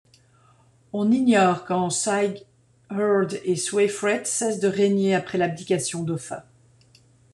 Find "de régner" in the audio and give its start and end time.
4.59-5.13